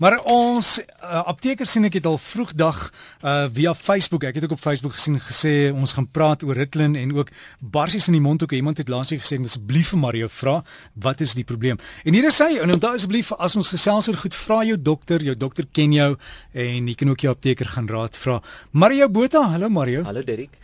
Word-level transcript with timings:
Maar 0.00 0.16
ons 0.24 0.68
uh, 0.80 1.20
apteker 1.28 1.68
sien 1.68 1.84
ek 1.84 1.98
het 1.98 2.06
al 2.08 2.16
vroegdag 2.16 2.78
uh, 2.88 3.32
via 3.52 3.74
Facebook, 3.76 4.24
ek 4.24 4.38
het 4.38 4.46
ook 4.46 4.54
op 4.56 4.62
Facebook 4.62 4.94
gesien 4.96 5.18
gesê 5.20 5.52
ons 5.74 5.92
gaan 5.92 6.06
praat 6.08 6.44
oor 6.46 6.56
Ritalin 6.56 6.96
en 6.96 7.12
ook 7.18 7.28
barsies 7.60 8.08
in 8.08 8.16
die 8.16 8.22
mond 8.24 8.40
ook 8.42 8.54
iemand 8.56 8.80
het 8.80 8.88
laasweek 8.88 9.20
gesê 9.26 9.36
asseblief 9.44 9.92
vir 9.92 10.00
Mario 10.00 10.30
vra 10.32 10.60
wat 11.04 11.20
is 11.20 11.36
die 11.36 11.44
probleem. 11.44 11.76
En 12.08 12.16
hier 12.16 12.30
is 12.30 12.40
hy 12.40 12.62
en 12.62 12.72
onthou 12.72 12.94
asseblief 12.96 13.34
as 13.36 13.58
ons 13.60 13.74
gesels 13.76 14.08
oor 14.08 14.16
goed 14.22 14.38
vra 14.40 14.62
jou 14.70 14.78
dokter, 14.80 15.20
jou 15.20 15.36
dokter 15.36 15.68
ken 15.68 15.92
jou 15.92 16.14
en 16.56 16.88
jy 16.88 16.96
kan 16.96 17.12
ook 17.12 17.26
jou 17.26 17.34
apteker 17.36 17.68
gaan 17.76 17.92
raad 17.92 18.16
vra. 18.16 18.40
Mario 18.72 19.10
Botha, 19.12 19.50
hallo 19.52 19.68
Mario. 19.68 20.06
Hallo 20.08 20.24
Derek. 20.24 20.56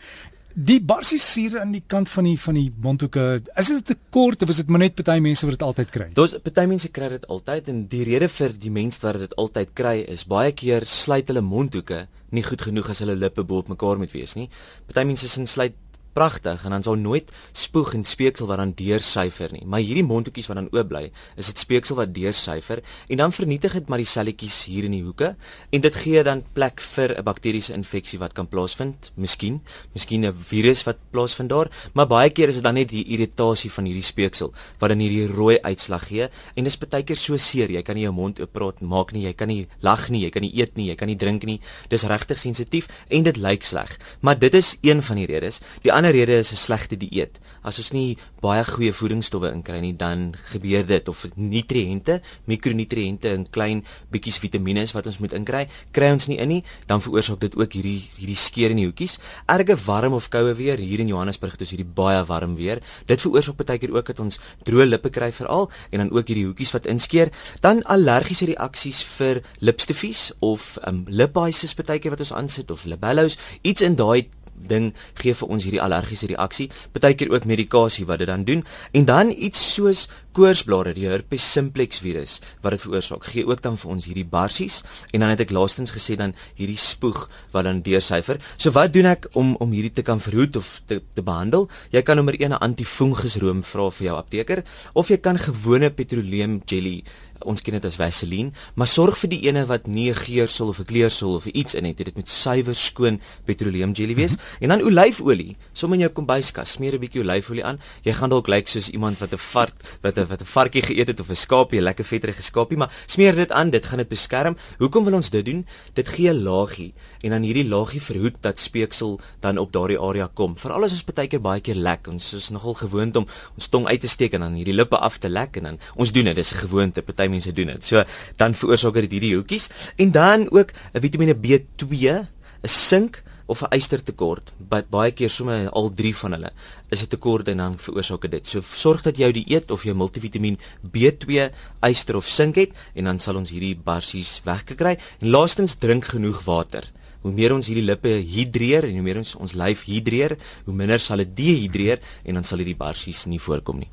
Die 0.57 0.79
barsies 0.81 1.25
hier 1.37 1.59
aan 1.61 1.69
die 1.69 1.83
kant 1.85 2.09
van 2.09 2.25
die 2.25 2.37
van 2.41 2.55
die 2.57 2.71
mondhoeke, 2.81 3.23
is 3.61 3.67
dit 3.69 3.83
te 3.85 3.95
kort 4.09 4.41
of 4.41 4.49
is 4.49 4.57
dit 4.57 4.71
maar 4.73 4.81
net 4.81 4.95
party 4.97 5.19
mense 5.21 5.45
wat 5.45 5.53
dit 5.53 5.65
altyd 5.67 5.91
kry? 5.93 6.07
Daar's 6.17 6.33
party 6.41 6.63
mense 6.65 6.89
kry 6.89 7.11
dit 7.11 7.27
altyd 7.29 7.69
en 7.69 7.83
die 7.91 7.99
rede 8.07 8.25
vir 8.33 8.55
die 8.57 8.71
mense 8.73 9.03
wat 9.03 9.19
dit 9.21 9.35
altyd 9.37 9.75
kry 9.77 9.99
is 10.15 10.23
baie 10.25 10.55
keer 10.57 10.87
sluit 10.89 11.29
hulle 11.29 11.43
mondhoeke 11.45 12.07
nie 12.33 12.41
goed 12.47 12.65
genoeg 12.65 12.89
as 12.89 13.03
hulle 13.05 13.13
lippe 13.21 13.45
bo 13.45 13.61
op 13.61 13.69
mekaar 13.69 14.01
moet 14.01 14.15
wees 14.17 14.33
nie. 14.33 14.47
Party 14.89 15.05
mense 15.11 15.29
sin 15.29 15.45
sluit 15.45 15.77
pragtig 16.17 16.65
en 16.65 16.73
dan 16.73 16.85
sal 16.85 16.97
nooit 16.97 17.29
spoeg 17.53 17.93
en 17.97 18.05
speeksel 18.07 18.49
wat 18.49 18.61
dan 18.61 18.73
deursyfer 18.77 19.53
nie. 19.53 19.65
Maar 19.69 19.83
hierdie 19.85 20.05
mondhoekies 20.07 20.49
wat 20.49 20.59
dan 20.61 20.69
oop 20.73 20.89
bly, 20.89 21.03
is 21.37 21.51
dit 21.51 21.61
speeksel 21.61 21.99
wat 21.99 22.13
deursyfer 22.15 22.81
en 23.07 23.21
dan 23.21 23.35
vernietig 23.35 23.77
dit 23.77 23.91
maar 23.91 24.01
die 24.01 24.09
selletjies 24.09 24.63
hier 24.71 24.87
in 24.87 24.95
die 24.97 25.03
hoeke 25.05 25.35
en 25.71 25.83
dit 25.85 25.99
gee 26.03 26.23
dan 26.25 26.43
plek 26.57 26.81
vir 26.95 27.15
'n 27.17 27.23
bakteriese 27.23 27.73
infeksie 27.73 28.19
wat 28.19 28.33
kan 28.33 28.47
plaasvind. 28.47 29.11
Miskien, 29.15 29.61
miskien 29.93 30.25
'n 30.25 30.33
virus 30.33 30.83
wat 30.83 30.97
plaasvind 31.11 31.49
daar, 31.49 31.69
maar 31.93 32.07
baie 32.07 32.29
keer 32.29 32.49
is 32.49 32.55
dit 32.55 32.63
dan 32.63 32.75
net 32.75 32.89
die 32.89 33.05
irritasie 33.05 33.71
van 33.71 33.85
hierdie 33.85 34.03
speeksel 34.03 34.53
wat 34.79 34.89
dan 34.89 34.99
hierdie 34.99 35.27
rooi 35.27 35.57
uitslag 35.61 36.07
gee 36.07 36.29
en 36.55 36.63
dit 36.63 36.67
is 36.67 36.77
baie 36.77 37.03
keer 37.03 37.15
so 37.15 37.37
seer. 37.37 37.69
Jy 37.71 37.83
kan 37.83 37.95
nie 37.95 38.03
jou 38.03 38.13
mond 38.13 38.39
oop 38.39 38.53
praat 38.53 38.81
maak 38.81 39.11
nie, 39.11 39.25
jy 39.27 39.33
kan 39.33 39.47
nie 39.47 39.67
lag 39.81 40.09
nie, 40.09 40.23
jy 40.25 40.29
kan 40.29 40.41
nie 40.41 40.53
eet 40.55 40.75
nie, 40.75 40.87
jy 40.87 40.95
kan 40.95 41.07
nie 41.07 41.15
drink 41.15 41.43
nie. 41.43 41.59
Dis 41.89 42.03
regtig 42.03 42.39
sensitief 42.39 42.87
en 43.09 43.23
dit 43.23 43.37
lyk 43.37 43.63
sleg. 43.63 43.97
Maar 44.21 44.39
dit 44.39 44.53
is 44.53 44.77
een 44.81 45.01
van 45.01 45.15
die 45.15 45.27
redes. 45.29 45.61
Die 45.83 45.93
ander 45.93 46.06
ander 46.07 46.25
rede 46.25 46.39
is 46.39 46.51
'n 46.51 46.55
slegte 46.55 46.97
dieet. 46.97 47.39
As 47.63 47.77
ons 47.77 47.91
nie 47.91 48.17
baie 48.39 48.63
goeie 48.63 48.93
voedingsstowwe 48.93 49.51
inkry 49.51 49.79
nie, 49.79 49.95
dan 49.95 50.33
gebeur 50.53 50.85
dit 50.85 51.07
of 51.07 51.25
nutriënte, 51.35 52.21
mikronutriënte 52.45 53.29
en 53.29 53.49
klein 53.49 53.83
bietjies 54.11 54.37
vitamiene 54.37 54.85
wat 54.93 55.07
ons 55.07 55.17
moet 55.19 55.33
inkry, 55.33 55.67
kry 55.91 56.11
ons 56.11 56.27
nie 56.27 56.37
in 56.37 56.47
nie, 56.47 56.63
dan 56.85 57.01
veroorsaak 57.01 57.39
dit 57.39 57.55
ook 57.55 57.73
hierdie 57.73 58.07
hierdie 58.17 58.35
skeer 58.35 58.69
in 58.69 58.77
die 58.77 58.85
hoekies. 58.85 59.19
Erge 59.47 59.75
warm 59.85 60.13
of 60.13 60.29
koue 60.29 60.53
weer 60.53 60.77
hier 60.77 60.99
in 60.99 61.07
Johannesburg, 61.07 61.57
dis 61.57 61.71
hierdie 61.71 61.93
baie 61.95 62.23
warm 62.25 62.55
weer. 62.55 62.79
Dit 63.05 63.21
veroorsaak 63.21 63.57
baie 63.57 63.77
keer 63.77 63.93
ook 63.93 64.05
dat 64.05 64.19
ons 64.19 64.39
droë 64.63 64.85
lippe 64.85 65.09
kry 65.09 65.31
veral 65.31 65.69
en 65.91 65.99
dan 65.99 66.11
ook 66.11 66.27
hierdie 66.27 66.45
hoekies 66.45 66.71
wat 66.71 66.85
inskeer. 66.85 67.31
Dan 67.59 67.83
allergiese 67.83 68.45
reaksies 68.45 69.03
vir 69.03 69.41
lipstiffies 69.59 70.31
of 70.39 70.77
um, 70.87 71.03
lip 71.07 71.33
balms 71.33 71.75
baie 71.75 71.99
keer 71.99 72.11
wat 72.11 72.19
ons 72.19 72.33
aansit 72.33 72.71
of 72.71 72.85
libellos, 72.85 73.37
iets 73.61 73.81
in 73.81 73.95
daai 73.95 74.29
ding 74.57 74.93
gee 75.21 75.33
vir 75.33 75.47
ons 75.47 75.63
hierdie 75.63 75.81
allergiese 75.81 76.27
reaksie, 76.27 76.69
partykeer 76.91 77.31
ook 77.31 77.45
medikasie 77.45 78.05
wat 78.05 78.19
dit 78.23 78.27
dan 78.27 78.43
doen. 78.43 78.63
En 78.91 79.05
dan 79.05 79.33
iets 79.35 79.73
soos 79.73 80.07
koorsblare, 80.37 80.93
die 80.93 81.07
herpes 81.09 81.45
simplex 81.55 82.01
virus 82.03 82.37
wat 82.61 82.75
dit 82.75 82.83
veroorsaak, 82.83 83.25
gee 83.31 83.45
ook 83.47 83.63
dan 83.65 83.77
vir 83.81 83.93
ons 83.95 84.05
hierdie 84.05 84.27
barsies 84.27 84.83
en 85.11 85.23
dan 85.23 85.33
het 85.33 85.41
ek 85.47 85.53
laastens 85.55 85.93
gesê 85.95 86.17
dan 86.19 86.35
hierdie 86.59 86.77
spoeg 86.77 87.25
wat 87.55 87.65
dan 87.65 87.81
deursyfer. 87.85 88.41
So 88.57 88.73
wat 88.77 88.93
doen 88.93 89.09
ek 89.09 89.29
om 89.33 89.55
om 89.63 89.73
hierdie 89.73 89.95
te 89.97 90.05
kan 90.05 90.21
verhoed 90.21 90.59
of 90.61 90.81
te 90.85 91.01
te 91.17 91.25
behandel? 91.25 91.69
Jy 91.91 92.03
kan 92.05 92.19
nommer 92.21 92.37
1 92.37 92.53
'n 92.53 92.61
antifungusroom 92.61 93.63
vra 93.63 93.89
vir 93.89 94.05
jou 94.07 94.17
apteker 94.17 94.63
of 94.93 95.09
jy 95.09 95.17
kan 95.17 95.37
gewone 95.37 95.89
petroleum 95.89 96.61
jelly 96.65 97.03
ons 97.45 97.61
ken 97.61 97.77
dit 97.77 97.85
as 97.85 97.97
Vaseline, 97.99 98.53
maar 98.75 98.89
sorg 98.89 99.17
vir 99.21 99.31
die 99.33 99.41
ene 99.47 99.65
wat 99.69 99.87
nie 99.87 100.09
'n 100.09 100.15
geursel 100.15 100.69
of 100.69 100.79
'n 100.79 100.85
kleursel 100.85 101.35
of 101.35 101.45
iets 101.45 101.75
in 101.75 101.85
het. 101.85 101.97
Dit 101.97 102.15
moet 102.15 102.29
suiwer 102.29 102.75
skoon 102.75 103.19
petroleum 103.45 103.91
jelly 103.91 104.15
wees 104.15 104.35
mm 104.35 104.37
-hmm. 104.37 104.61
en 104.61 104.69
dan 104.69 104.81
olyfolie. 104.81 105.55
Som 105.73 105.93
in 105.93 105.99
jou 105.99 106.11
kombuiskas, 106.11 106.71
smeer 106.71 106.93
'n 106.93 106.99
bietjie 106.99 107.21
olyfolie 107.21 107.63
aan. 107.63 107.79
Jy 108.03 108.13
gaan 108.13 108.29
dalk 108.29 108.47
lyk 108.47 108.67
soos 108.67 108.89
iemand 108.89 109.19
wat 109.19 109.33
'n 109.33 109.37
vart 109.37 109.73
wat 110.01 110.17
'n 110.17 110.26
wat 110.29 110.41
'n 110.41 110.45
varkie 110.45 110.81
geëet 110.81 111.07
het 111.07 111.19
of 111.19 111.29
'n 111.29 111.35
skaapie, 111.35 111.79
'n 111.79 111.83
lekker 111.83 112.05
vetterige 112.05 112.41
skaapie, 112.41 112.77
maar 112.77 112.91
smeer 113.05 113.35
dit 113.35 113.51
aan, 113.51 113.69
dit 113.69 113.85
gaan 113.85 113.97
dit 113.97 114.07
beskerm. 114.09 114.57
Hoekom 114.77 115.03
wil 115.03 115.13
ons 115.13 115.29
dit 115.29 115.45
doen? 115.45 115.65
Dit 115.93 116.07
gee 116.07 116.29
'n 116.29 116.43
laagie 116.43 116.93
en 117.21 117.29
dan 117.29 117.41
hierdie 117.41 117.67
laagie 117.67 118.01
verhoed 118.01 118.35
dat 118.41 118.59
speeksel 118.59 119.19
dan 119.39 119.57
op 119.57 119.71
daardie 119.71 119.99
area 119.99 120.29
kom. 120.33 120.57
Veral 120.57 120.83
as 120.83 120.91
ons 120.91 121.03
baie 121.03 121.27
keer 121.27 121.41
baie 121.41 121.61
keer 121.61 121.75
lek, 121.75 122.07
ons 122.07 122.33
is 122.33 122.49
nogal 122.49 122.73
gewoond 122.73 123.15
om 123.15 123.27
ons 123.55 123.67
tong 123.67 123.87
uit 123.87 124.01
te 124.01 124.07
steek 124.07 124.33
en 124.33 124.39
dan 124.39 124.53
hierdie 124.53 124.73
lippe 124.73 124.97
af 124.97 125.17
te 125.17 125.29
lek 125.29 125.57
en 125.57 125.63
dan 125.63 125.79
ons 125.95 126.11
doen 126.11 126.23
dit, 126.23 126.35
dis 126.35 126.53
'n 126.53 126.57
gewoonte. 126.57 127.01
Party 127.01 127.27
mense 127.27 127.51
doen 127.53 127.67
dit. 127.67 127.85
So 127.85 128.03
dan 128.35 128.53
veroorsaak 128.53 128.93
dit 128.93 129.11
hierdie 129.11 129.35
hoekies 129.35 129.69
en 129.95 130.11
dan 130.11 130.51
ook 130.51 130.71
'n 130.93 131.01
Vitamiene 131.01 131.35
B2, 131.35 132.27
'n 132.63 132.67
sink 132.67 133.23
of 133.47 133.63
'n 133.63 133.75
ystertekort. 133.75 134.53
Baie 134.89 135.11
keer 135.11 135.29
sommer 135.29 135.69
al 135.69 135.91
drie 135.93 136.15
van 136.15 136.31
hulle 136.31 136.51
is 136.89 137.01
'n 137.01 137.07
tekort 137.07 137.47
en 137.47 137.57
dan 137.57 137.77
veroorsaak 137.77 138.31
dit. 138.31 138.47
So 138.47 138.61
sorg 138.61 139.01
dat 139.01 139.17
jy 139.17 139.31
die 139.31 139.45
eet 139.47 139.71
of 139.71 139.83
jy 139.83 139.93
multivitamiin 139.93 140.57
B2, 140.81 141.51
yster 141.81 142.15
of 142.15 142.27
sink 142.27 142.55
het 142.55 142.71
en 142.95 143.03
dan 143.03 143.19
sal 143.19 143.35
ons 143.35 143.49
hierdie 143.49 143.75
barsies 143.75 144.41
weggekry. 144.43 144.97
En 145.19 145.29
laastens 145.29 145.75
drink 145.75 146.05
genoeg 146.05 146.43
water 146.43 146.91
hoe 147.27 147.33
meer 147.35 147.53
ons 147.55 147.67
hierdie 147.67 147.85
lippe 147.85 148.09
hidreer 148.23 148.87
en 148.87 148.97
hoe 148.97 149.05
meer 149.05 149.19
ons 149.21 149.35
ons 149.35 149.55
lyf 149.57 149.83
hidreer, 149.89 150.37
hoe 150.65 150.75
minder 150.75 151.01
sal 151.01 151.17
dit 151.23 151.33
dehidreer 151.37 152.01
en 152.25 152.39
dan 152.39 152.47
sal 152.47 152.61
hierdie 152.63 152.77
barsies 152.77 153.25
nie 153.27 153.41
voorkom 153.41 153.81
nie. 153.83 153.89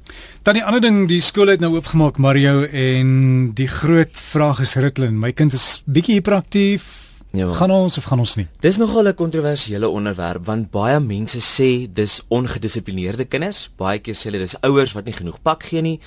Dan 0.47 0.59
die 0.59 0.65
ander 0.65 0.83
ding, 0.85 1.05
die 1.11 1.23
skool 1.25 1.53
het 1.53 1.61
nou 1.65 1.75
oopgemaak 1.75 2.21
Mario 2.23 2.65
en 2.65 3.53
die 3.57 3.69
groot 3.71 4.21
vraag 4.33 4.61
is 4.65 4.77
Ritlin. 4.77 5.19
My 5.19 5.33
kind 5.33 5.57
is 5.57 5.83
bietjie 5.87 6.21
hiperaktief, 6.21 7.04
Ja, 7.35 7.49
gaan 7.51 7.71
ons 7.75 7.97
of 7.99 8.05
gaan 8.07 8.21
ons 8.23 8.37
nie? 8.39 8.45
Dis 8.63 8.77
nogal 8.79 9.09
'n 9.09 9.15
kontroversiële 9.15 9.89
onderwerp 9.89 10.45
want 10.47 10.71
baie 10.71 11.01
mense 11.01 11.41
sê 11.43 11.93
dis 11.93 12.23
ongedissiplineerde 12.29 13.25
kinders. 13.25 13.71
Baie 13.77 13.99
keer 13.99 14.15
sê 14.15 14.23
hulle 14.31 14.39
dis 14.39 14.61
ouers 14.61 14.93
wat 14.93 15.05
nie 15.05 15.13
genoeg 15.13 15.43
pak 15.43 15.63
gee 15.63 15.81
nie. 15.81 16.01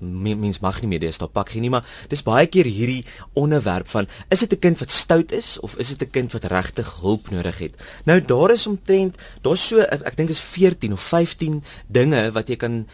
Mens 0.00 0.60
mag 0.60 0.80
nie 0.80 0.88
meer 0.88 1.00
dis 1.00 1.18
daar 1.18 1.28
pak 1.28 1.48
gee 1.48 1.60
nie, 1.60 1.70
maar 1.70 1.86
dis 2.08 2.22
baie 2.22 2.46
keer 2.46 2.64
hierdie 2.64 3.04
onderwerp 3.32 3.88
van 3.88 4.06
is 4.28 4.40
dit 4.40 4.52
'n 4.52 4.58
kind 4.58 4.78
wat 4.78 4.90
stout 4.90 5.32
is 5.32 5.58
of 5.60 5.76
is 5.76 5.88
dit 5.88 6.02
'n 6.02 6.10
kind 6.10 6.32
wat 6.32 6.44
regtig 6.44 7.00
hulp 7.00 7.30
nodig 7.30 7.58
het? 7.58 7.82
Nou 8.04 8.20
daar 8.20 8.50
is 8.50 8.66
omtrent 8.66 9.16
daar's 9.40 9.66
so 9.66 9.78
ek, 9.78 10.02
ek 10.02 10.16
dink 10.16 10.28
is 10.28 10.40
14 10.40 10.92
of 10.92 11.00
15 11.00 11.64
dinge 11.86 12.32
wat 12.32 12.48
jy 12.48 12.56
kan 12.56 12.86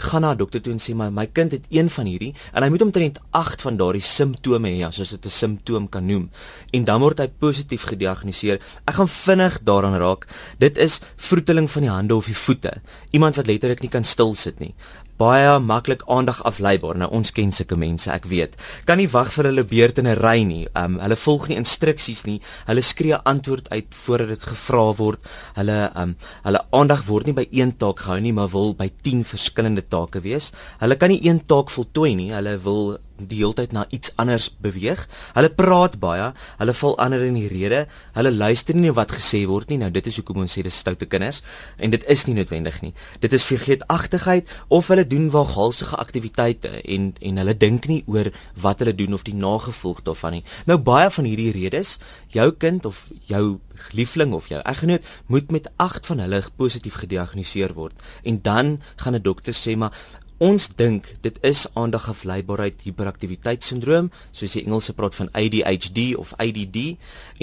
gaan 0.00 0.22
na 0.22 0.32
'n 0.32 0.36
dokter 0.36 0.60
toe 0.62 0.72
en 0.72 0.78
sê 0.78 0.94
maar 0.94 1.12
my 1.12 1.26
kind 1.26 1.52
het 1.52 1.64
een 1.70 1.90
van 1.90 2.06
hierdie 2.06 2.34
en 2.52 2.62
hy 2.62 2.68
moet 2.68 2.82
omtrent 2.82 3.18
8 3.30 3.62
van 3.62 3.76
daardie 3.76 4.02
simptome 4.02 4.68
hê 4.68 4.86
as 4.86 4.98
ons 4.98 5.10
dit 5.10 5.26
'n 5.26 5.30
simptoom 5.30 5.88
kan 5.88 6.06
noem 6.06 6.30
en 6.72 6.84
dan 6.84 7.00
word 7.00 7.18
hy 7.18 7.28
positief 7.28 7.82
gediagnoseer. 7.82 8.60
Ek 8.86 8.94
gaan 8.94 9.08
vinnig 9.08 9.60
daaraan 9.62 9.98
raak. 9.98 10.26
Dit 10.58 10.78
is 10.78 11.00
vroeteling 11.16 11.70
van 11.70 11.82
die 11.82 11.90
hande 11.90 12.14
of 12.14 12.26
die 12.26 12.36
voete. 12.36 12.82
Iemand 13.10 13.36
wat 13.36 13.46
letterlik 13.46 13.80
nie 13.80 13.90
kan 13.90 14.04
stil 14.04 14.34
sit 14.34 14.58
nie 14.58 14.74
baie 15.20 15.58
maklik 15.60 16.02
aandag 16.08 16.40
afleibaar. 16.48 16.96
Nou 16.96 17.10
ons 17.18 17.32
ken 17.36 17.52
sulke 17.52 17.76
mense, 17.76 18.08
ek 18.12 18.28
weet. 18.30 18.56
Kan 18.88 19.00
nie 19.00 19.08
wag 19.12 19.32
vir 19.34 19.50
hulle 19.50 19.64
beurt 19.68 19.98
in 20.00 20.08
'n 20.08 20.16
ry 20.16 20.42
nie. 20.44 20.66
Um 20.74 20.98
hulle 20.98 21.16
volg 21.16 21.48
nie 21.48 21.58
instruksies 21.60 22.24
nie. 22.26 22.40
Hulle 22.66 22.82
skree 22.82 23.16
antwoord 23.24 23.68
uit 23.70 23.94
voordat 24.04 24.28
dit 24.28 24.42
gevra 24.42 24.94
word. 24.96 25.20
Hulle 25.54 25.90
um 25.94 26.16
hulle 26.44 26.60
aandag 26.72 27.04
word 27.06 27.26
nie 27.26 27.34
by 27.34 27.46
een 27.52 27.76
taak 27.76 28.00
gehou 28.00 28.20
nie, 28.20 28.32
maar 28.32 28.48
wil 28.48 28.74
by 28.74 28.90
10 29.02 29.24
verskillende 29.24 29.82
take 29.88 30.20
wees. 30.20 30.52
Hulle 30.80 30.96
kan 30.96 31.10
nie 31.10 31.20
een 31.22 31.46
taak 31.46 31.70
voltooi 31.70 32.14
nie. 32.14 32.32
Hulle 32.32 32.58
wil 32.58 32.98
die 33.28 33.40
hele 33.42 33.54
tyd 33.54 33.72
na 33.72 33.84
iets 33.90 34.12
anders 34.20 34.48
beweeg. 34.62 35.06
Hulle 35.34 35.50
praat 35.50 35.98
baie, 36.00 36.30
hulle 36.60 36.74
val 36.80 36.96
ander 36.98 37.24
in 37.26 37.36
die 37.38 37.48
rede. 37.50 37.86
Hulle 38.16 38.32
luister 38.32 38.74
nie 38.74 38.92
wat 38.96 39.12
gesê 39.16 39.42
word 39.48 39.68
nie. 39.70 39.78
Nou 39.82 39.90
dit 39.90 40.06
is 40.06 40.16
hoekom 40.20 40.42
ons 40.44 40.56
sê 40.56 40.64
dis 40.66 40.78
stoute 40.82 41.08
kinders 41.10 41.42
en 41.78 41.90
dit 41.90 42.04
is 42.08 42.26
nie 42.26 42.36
noodwendig 42.38 42.80
nie. 42.84 42.92
Dit 43.20 43.32
is 43.36 43.46
vergeetachtigheid 43.48 44.50
of 44.68 44.88
hulle 44.92 45.06
doen 45.06 45.30
waaghalsige 45.34 45.96
aktiwiteite 45.96 46.80
en 46.84 47.12
en 47.20 47.42
hulle 47.42 47.56
dink 47.56 47.88
nie 47.90 48.02
oor 48.06 48.32
wat 48.60 48.80
hulle 48.84 48.94
doen 48.94 49.14
of 49.14 49.26
die 49.26 49.36
nagevolg 49.36 50.04
daarvan 50.06 50.38
nie. 50.38 50.44
Nou 50.66 50.78
baie 50.78 51.10
van 51.10 51.28
hierdie 51.28 51.52
redes, 51.56 51.98
jou 52.28 52.50
kind 52.52 52.86
of 52.86 53.08
jou 53.26 53.60
liefling 53.96 54.32
of 54.36 54.48
jou 54.48 54.60
eggenoot 54.60 55.04
moet 55.26 55.50
met 55.50 55.70
8 55.76 56.06
van 56.06 56.18
hulle 56.24 56.42
positief 56.56 57.00
gediagnoseer 57.02 57.74
word 57.74 57.96
en 58.22 58.40
dan 58.42 58.80
gaan 58.96 59.14
'n 59.14 59.22
dokter 59.22 59.54
sê 59.54 59.76
maar 59.76 59.92
Ons 60.40 60.70
dink 60.72 61.04
dit 61.20 61.34
is 61.44 61.66
aandagafleibaarheid 61.76 62.78
hiperaktiwiteitssindroom, 62.86 64.06
soos 64.32 64.54
die 64.56 64.62
Engelse 64.64 64.94
praat 64.96 65.18
van 65.18 65.28
ADHD 65.36 66.14
of 66.16 66.30
ADD. 66.40 66.94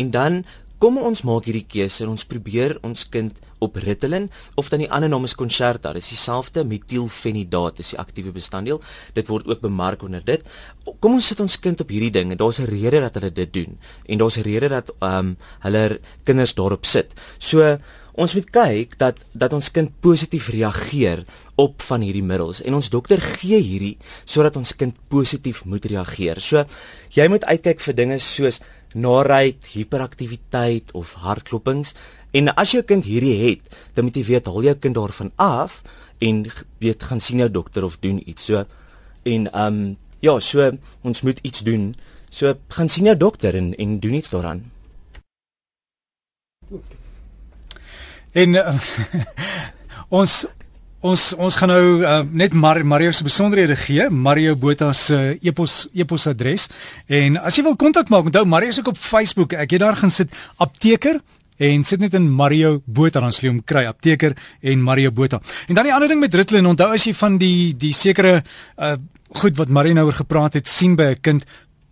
En 0.01 0.09
dan 0.15 0.39
kom 0.81 0.97
ons 0.97 1.21
maak 1.21 1.45
hierdie 1.45 1.67
keuse 1.69 2.01
en 2.05 2.15
ons 2.15 2.25
probeer 2.25 2.73
ons 2.81 3.03
kind 3.13 3.37
op 3.61 3.77
Ritalin 3.81 4.25
of 4.57 4.71
dan 4.73 4.81
die 4.81 4.89
ander 4.89 5.11
naam 5.13 5.29
is 5.29 5.37
Concerta. 5.37 5.91
Dis 5.93 6.09
dieselfde 6.09 6.63
metielfenidaat, 6.65 7.77
dis 7.77 7.93
die 7.93 7.99
aktiewe 8.01 8.33
bestanddeel. 8.33 8.81
Dit 9.13 9.29
word 9.29 9.45
ook 9.45 9.61
bemark 9.61 10.01
onder 10.01 10.25
dit. 10.25 10.41
Kom 10.97 11.19
ons 11.19 11.29
sit 11.29 11.41
ons 11.43 11.59
kind 11.61 11.85
op 11.85 11.93
hierdie 11.93 12.13
ding 12.17 12.33
en 12.33 12.41
daar's 12.41 12.57
'n 12.57 12.65
rede 12.65 13.01
dat 13.05 13.13
hulle 13.13 13.31
dit 13.31 13.53
doen. 13.53 13.77
En 14.09 14.17
daar's 14.17 14.37
'n 14.37 14.49
rede 14.49 14.69
dat 14.69 14.89
ehm 14.89 15.17
um, 15.19 15.37
hulle 15.59 15.99
kinders 16.23 16.53
daarop 16.53 16.85
sit. 16.85 17.13
So 17.37 17.77
ons 18.17 18.33
moet 18.33 18.47
kyk 18.49 18.95
dat 18.97 19.19
dat 19.37 19.53
ons 19.53 19.69
kind 19.73 19.91
positief 20.01 20.49
reageer 20.53 21.23
op 21.61 21.83
van 21.85 22.01
hierdie 22.01 22.25
middels 22.25 22.63
en 22.65 22.77
ons 22.77 22.89
dokter 22.89 23.21
gee 23.21 23.59
hierdie 23.61 23.95
sodat 24.25 24.57
ons 24.57 24.73
kind 24.77 24.95
positief 25.11 25.63
moet 25.65 25.85
reageer. 25.85 26.41
So 26.41 26.65
jy 27.13 27.27
moet 27.29 27.45
uitkyk 27.45 27.83
vir 27.85 27.97
dinge 27.97 28.19
soos 28.23 28.59
naait, 28.97 29.61
hiperaktiwiteit 29.73 30.93
of 30.97 31.13
hartklopings 31.21 31.93
en 32.33 32.49
as 32.55 32.73
jou 32.73 32.81
kind 32.83 33.05
hierdie 33.05 33.37
het, 33.43 33.77
dan 33.93 34.07
moet 34.07 34.17
jy 34.17 34.25
weet 34.33 34.49
haal 34.49 34.65
jou 34.71 34.75
kind 34.81 34.97
daarvan 34.97 35.31
af 35.37 35.83
en 36.23 36.45
weet 36.81 37.03
gaan 37.03 37.21
sien 37.21 37.43
jou 37.45 37.49
dokter 37.51 37.85
of 37.85 37.99
doen 38.01 38.21
iets. 38.25 38.49
So 38.49 38.65
en 39.27 39.49
ehm 39.51 39.81
um, 39.83 39.97
ja, 40.19 40.39
so 40.39 40.71
ons 41.05 41.21
moet 41.21 41.39
iets 41.45 41.61
doen. 41.61 41.91
So 42.31 42.55
gaan 42.73 42.89
sien 42.89 43.05
jou 43.05 43.17
dokter 43.17 43.55
en 43.55 43.75
en 43.77 43.99
doen 43.99 44.17
iets 44.17 44.33
daaraan. 44.33 44.71
En 48.33 48.55
uh, 48.55 48.73
ons 50.19 50.45
ons 51.07 51.23
ons 51.37 51.55
gaan 51.61 51.69
nou 51.69 51.83
uh, 52.01 52.19
net 52.33 52.55
Mar 52.57 52.79
Mario 52.85 53.11
se 53.13 53.23
besonderhede 53.23 53.75
gee, 53.79 54.09
Mario 54.09 54.55
Botha 54.55 54.91
se 54.93 55.15
uh, 55.15 55.33
e-pos 55.41 55.87
e-posadres. 55.93 56.67
En 57.07 57.37
as 57.37 57.55
jy 57.55 57.63
wil 57.63 57.77
kontak 57.79 58.09
maak, 58.09 58.27
onthou 58.27 58.45
Mario 58.45 58.73
is 58.73 58.79
ook 58.81 58.91
op 58.95 58.97
Facebook. 58.99 59.53
Ek 59.53 59.77
het 59.77 59.83
daar 59.85 59.99
gaan 59.99 60.11
sit 60.11 60.33
apteker 60.57 61.21
en 61.57 61.83
sit 61.83 62.01
net 62.01 62.13
in 62.17 62.27
Mario 62.29 62.81
Botha 62.85 63.21
dan 63.23 63.33
sê 63.33 63.47
hom 63.47 63.61
kry 63.65 63.85
apteker 63.89 64.35
en 64.61 64.81
Mario 64.83 65.11
Botha. 65.11 65.39
En 65.67 65.77
dan 65.77 65.87
die 65.87 65.93
ander 65.93 66.09
ding 66.11 66.19
met 66.21 66.33
Ritalin, 66.33 66.73
onthou 66.73 66.91
as 66.93 67.05
jy 67.07 67.13
van 67.17 67.37
die 67.41 67.73
die 67.77 67.93
sekere 67.93 68.41
uh 68.77 68.97
goed 69.35 69.57
wat 69.59 69.67
Marie 69.67 69.91
nou 69.91 70.05
oor 70.07 70.15
gepraat 70.15 70.53
het 70.55 70.69
sien 70.71 70.95
by 70.95 71.03
'n 71.11 71.21
kind 71.21 71.45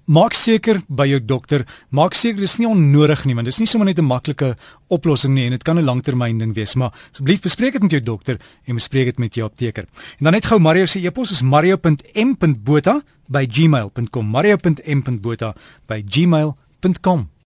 maak 0.06 0.34
seker 0.34 0.81
by 0.88 1.07
jou 1.10 1.19
dokter. 1.19 1.66
Maak 1.90 2.16
seker 2.18 2.42
dis 2.42 2.57
nie 2.62 2.69
onnodig 2.69 3.25
nie 3.25 3.36
want 3.36 3.50
dis 3.50 3.60
nie 3.60 3.68
sommer 3.68 3.86
net 3.86 4.00
'n 4.00 4.06
maklike 4.06 4.56
oplossing 4.90 5.34
nie 5.34 5.46
en 5.46 5.52
dit 5.52 5.63
kan 5.63 5.78
'n 5.78 5.86
langtermyn 5.86 6.38
ding 6.38 6.54
wees 6.54 6.75
maar 6.75 6.94
asseblief 7.12 7.42
bespreek 7.42 7.74
dit 7.74 7.81
met 7.81 7.92
jou 7.92 8.02
dokter 8.02 8.40
en 8.68 8.75
bespreek 8.75 9.06
dit 9.06 9.19
met 9.19 9.36
jou 9.36 9.46
apteker. 9.46 9.86
En 10.19 10.24
dan 10.24 10.34
net 10.34 10.46
gou 10.46 10.60
Mario 10.60 10.86
se 10.86 11.00
e-pos 11.00 11.31
is 11.31 11.42
mario.m.botha 11.42 13.02
by 13.28 13.46
gmail.com 13.46 14.25
mario.m.botha 14.25 15.56
by 15.88 16.04
gmail.com 16.04 17.34